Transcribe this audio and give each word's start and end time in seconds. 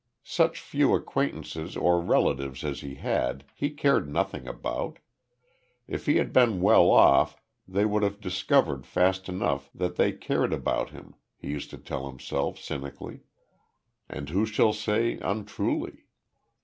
Such 0.23 0.59
few 0.59 0.95
acquaintances 0.95 1.77
or 1.77 2.01
relatives 2.01 2.63
as 2.63 2.81
he 2.81 2.95
had 2.95 3.43
he 3.53 3.69
cared 3.69 4.09
nothing 4.09 4.47
about. 4.47 4.97
If 5.87 6.07
he 6.07 6.15
had 6.15 6.33
been 6.33 6.59
well 6.59 6.89
off 6.89 7.39
they 7.67 7.85
would 7.85 8.01
have 8.01 8.19
discovered 8.19 8.87
fast 8.87 9.29
enough 9.29 9.69
that 9.75 9.97
they 9.97 10.11
cared 10.11 10.53
about 10.53 10.89
him, 10.89 11.13
he 11.37 11.49
used 11.51 11.69
to 11.69 11.77
tell 11.77 12.07
himself 12.09 12.57
cynically; 12.57 13.25
and 14.09 14.29
who 14.29 14.47
shall 14.47 14.73
say 14.73 15.19
untruly. 15.19 16.07